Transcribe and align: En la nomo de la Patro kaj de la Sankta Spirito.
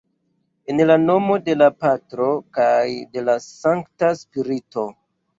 En 0.73 0.79
la 0.85 0.93
nomo 1.01 1.35
de 1.49 1.55
la 1.61 1.67
Patro 1.83 2.29
kaj 2.59 2.69
de 3.17 3.23
la 3.27 3.35
Sankta 3.49 4.09
Spirito. 4.23 4.87